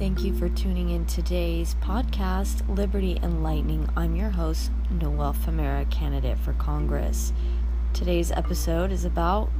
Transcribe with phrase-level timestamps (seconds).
[0.00, 3.86] Thank you for tuning in today's podcast, Liberty and Lightning.
[3.94, 7.34] I'm your host, Noel Famera, candidate for Congress.
[7.92, 9.50] Today's episode is about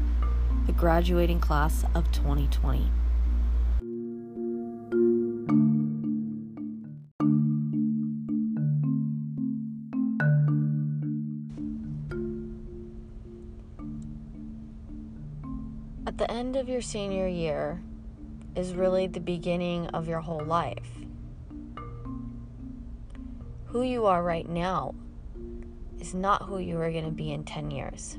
[0.64, 2.90] the graduating class of 2020.
[16.10, 17.80] At the end of your senior year
[18.56, 20.90] is really the beginning of your whole life.
[23.66, 24.96] Who you are right now
[26.00, 28.18] is not who you are going to be in 10 years.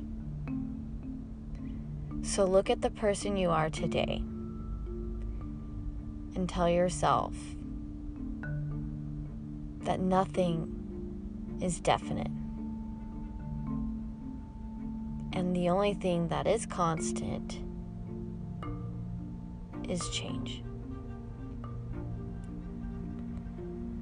[2.21, 4.23] So look at the person you are today
[6.33, 7.35] and tell yourself
[9.81, 12.31] that nothing is definite.
[15.33, 17.59] And the only thing that is constant
[19.91, 20.63] is change.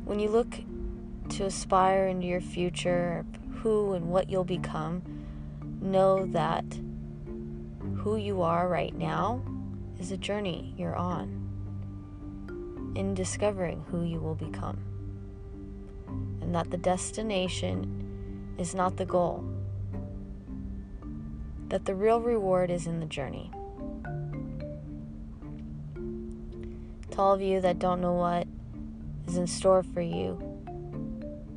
[0.05, 0.55] When you look
[1.29, 5.01] to aspire into your future, who and what you'll become,
[5.81, 6.63] know that
[7.95, 9.41] who you are right now
[9.99, 11.47] is a journey you're on
[12.95, 14.77] in discovering who you will become.
[16.41, 19.43] And that the destination is not the goal,
[21.67, 23.51] that the real reward is in the journey.
[27.19, 28.47] All of you that don't know what
[29.27, 30.39] is in store for you,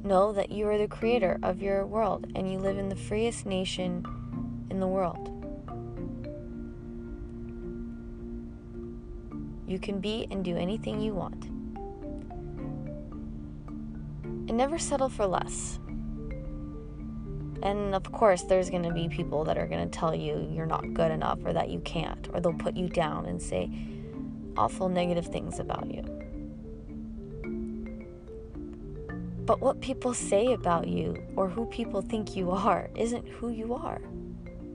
[0.02, 3.46] know that you are the creator of your world and you live in the freest
[3.46, 4.04] nation
[4.70, 5.28] in the world.
[9.68, 11.44] You can be and do anything you want.
[14.24, 15.78] And never settle for less.
[17.62, 20.66] And of course, there's going to be people that are going to tell you you're
[20.66, 23.70] not good enough or that you can't, or they'll put you down and say
[24.56, 26.02] awful negative things about you.
[29.44, 33.74] But what people say about you or who people think you are isn't who you
[33.74, 34.00] are.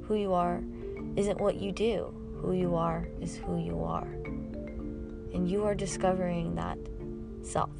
[0.03, 0.62] Who you are
[1.16, 2.13] isn't what you do.
[2.41, 4.07] Who you are is who you are.
[5.34, 6.78] And you are discovering that
[7.44, 7.72] self,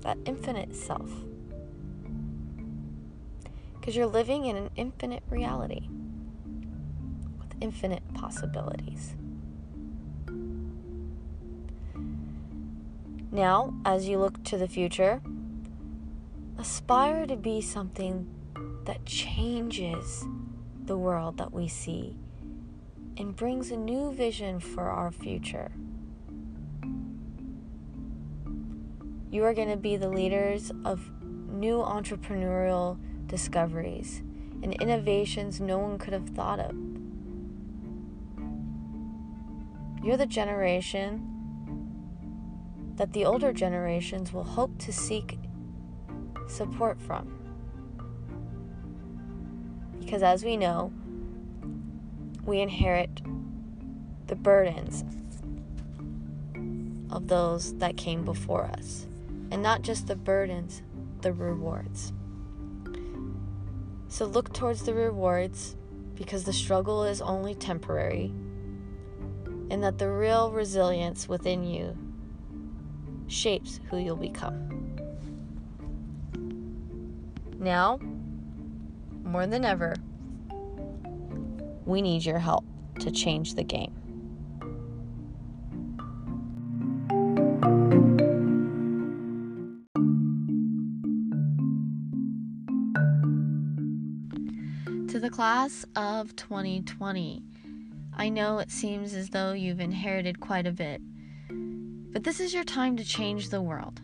[0.00, 1.10] that infinite self.
[3.74, 5.88] Because you're living in an infinite reality
[7.38, 9.14] with infinite possibilities.
[13.32, 15.20] Now, as you look to the future,
[16.58, 18.28] aspire to be something
[18.84, 20.24] that changes
[20.84, 22.16] the world that we see
[23.16, 25.72] and brings a new vision for our future.
[29.30, 34.22] You are going to be the leaders of new entrepreneurial discoveries
[34.62, 36.74] and innovations no one could have thought of.
[40.02, 41.35] You're the generation
[42.96, 45.38] that the older generations will hope to seek
[46.48, 47.32] support from.
[50.00, 50.92] Because as we know,
[52.44, 53.20] we inherit
[54.28, 55.04] the burdens
[57.10, 59.06] of those that came before us.
[59.50, 60.82] And not just the burdens,
[61.20, 62.12] the rewards.
[64.08, 65.76] So look towards the rewards
[66.14, 68.32] because the struggle is only temporary,
[69.70, 71.96] and that the real resilience within you
[73.28, 74.76] shapes who you'll become.
[77.58, 77.98] Now,
[79.24, 79.96] more than ever,
[81.84, 82.64] we need your help
[83.00, 83.92] to change the game.
[95.08, 97.42] To the class of 2020,
[98.14, 101.00] I know it seems as though you've inherited quite a bit,
[102.16, 104.00] but this is your time to change the world.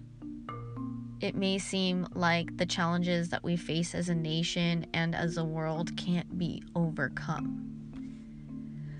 [1.23, 5.45] It may seem like the challenges that we face as a nation and as a
[5.47, 7.65] world can't be overcome.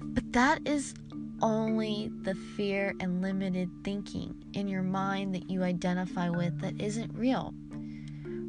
[0.01, 0.95] But that is
[1.43, 7.13] only the fear and limited thinking in your mind that you identify with that isn't
[7.13, 7.53] real.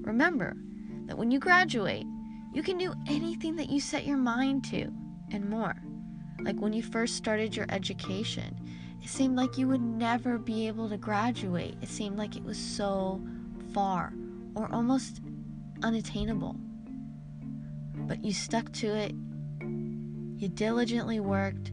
[0.05, 0.55] Remember
[1.07, 2.05] that when you graduate,
[2.53, 4.89] you can do anything that you set your mind to
[5.29, 5.75] and more.
[6.39, 8.55] Like when you first started your education,
[9.03, 11.75] it seemed like you would never be able to graduate.
[11.81, 13.21] It seemed like it was so
[13.73, 14.13] far
[14.55, 15.19] or almost
[15.83, 16.55] unattainable.
[17.95, 19.13] But you stuck to it,
[19.61, 21.69] you diligently worked,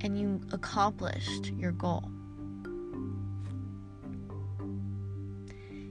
[0.00, 2.10] and you accomplished your goal.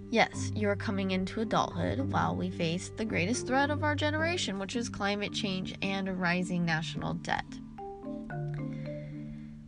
[0.10, 4.76] Yes, you're coming into adulthood while we face the greatest threat of our generation, which
[4.76, 7.46] is climate change and a rising national debt.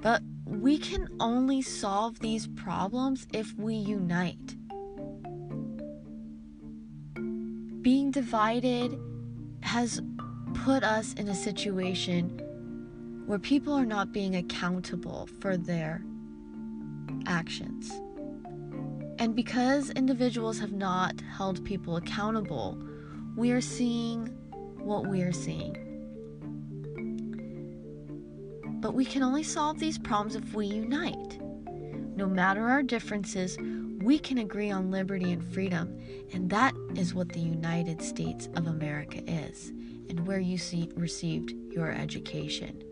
[0.01, 4.55] But we can only solve these problems if we unite.
[7.81, 8.97] Being divided
[9.61, 10.01] has
[10.53, 16.03] put us in a situation where people are not being accountable for their
[17.25, 17.91] actions.
[19.19, 22.77] And because individuals have not held people accountable,
[23.35, 24.27] we are seeing
[24.77, 25.86] what we are seeing.
[28.79, 31.39] But we can only solve these problems if we unite.
[32.15, 33.57] No matter our differences,
[34.01, 35.99] we can agree on liberty and freedom,
[36.33, 39.69] and that is what the United States of America is,
[40.09, 42.83] and where you see, received your education.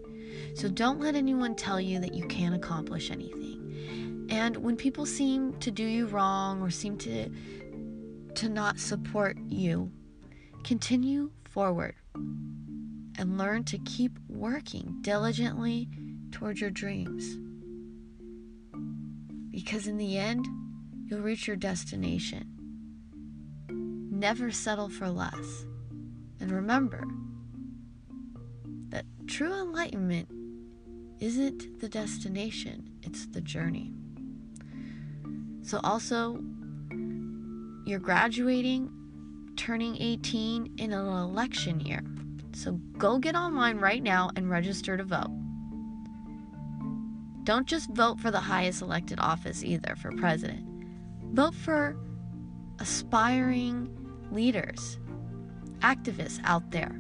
[0.56, 4.28] So don't let anyone tell you that you can't accomplish anything.
[4.30, 7.30] And when people seem to do you wrong or seem to
[8.36, 9.90] to not support you,
[10.64, 11.96] continue forward
[13.18, 15.90] and learn to keep working diligently
[16.32, 17.38] towards your dreams.
[19.52, 20.48] Because in the end,
[21.08, 22.46] you'll reach your destination.
[23.70, 25.66] Never settle for less.
[26.40, 27.04] And remember
[28.90, 30.30] that true enlightenment
[31.20, 33.94] isn't the destination, it's the journey.
[35.62, 36.40] So, also,
[37.86, 38.92] you're graduating,
[39.56, 42.04] turning 18 in an election year.
[42.56, 45.30] So go get online right now and register to vote.
[47.44, 50.66] Don't just vote for the highest elected office either for president.
[51.34, 51.98] Vote for
[52.80, 53.90] aspiring
[54.32, 55.00] leaders,
[55.82, 56.98] activists out there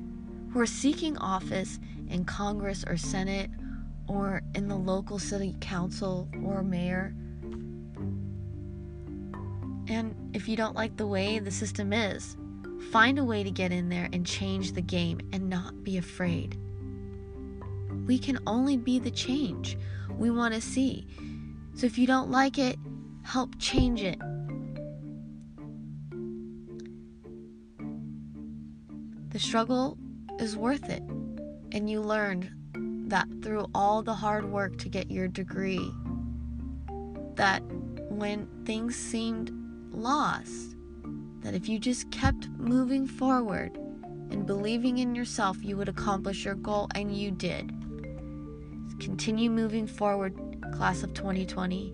[0.52, 1.80] who are seeking office
[2.10, 3.50] in Congress or Senate
[4.10, 7.16] or in the local city council or mayor.
[9.88, 12.36] And if you don't like the way the system is,
[12.91, 16.57] Find a way to get in there and change the game and not be afraid.
[18.05, 19.77] We can only be the change
[20.17, 21.07] we want to see.
[21.73, 22.77] So if you don't like it,
[23.23, 24.19] help change it.
[29.29, 29.97] The struggle
[30.39, 31.03] is worth it.
[31.71, 32.49] And you learned
[33.09, 35.91] that through all the hard work to get your degree,
[37.35, 37.61] that
[38.09, 39.51] when things seemed
[39.91, 40.75] lost,
[41.45, 43.77] that if you just kept moving forward
[44.31, 47.71] and believing in yourself, you would accomplish your goal, and you did.
[49.00, 50.36] Continue moving forward,
[50.74, 51.94] class of 2020,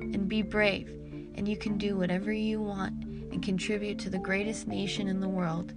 [0.00, 0.88] and be brave,
[1.36, 5.28] and you can do whatever you want and contribute to the greatest nation in the
[5.28, 5.72] world.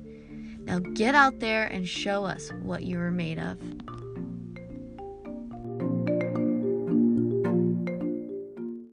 [0.66, 3.60] Now get out there and show us what you are made of.